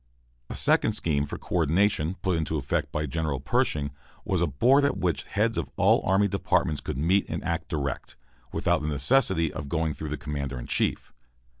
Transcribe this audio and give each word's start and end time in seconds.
A 0.49 0.55
second 0.55 0.93
scheme 0.93 1.27
for 1.27 1.37
co 1.37 1.53
ordination 1.57 2.15
put 2.23 2.35
into 2.35 2.57
effect 2.57 2.91
by 2.91 3.05
General 3.05 3.39
Pershing 3.39 3.91
was 4.25 4.41
a 4.41 4.47
board 4.47 4.83
at 4.83 4.97
which 4.97 5.27
heads 5.27 5.59
of 5.59 5.69
all 5.77 6.01
army 6.03 6.27
departments 6.27 6.81
could 6.81 6.97
meet 6.97 7.29
and 7.29 7.43
act 7.43 7.67
direct, 7.69 8.15
without 8.51 8.81
the 8.81 8.87
necessity 8.87 9.53
of 9.53 9.69
going 9.69 9.93
through 9.93 10.09
the 10.09 10.17
commander 10.17 10.57
in 10.57 10.65
chief. 10.65 11.13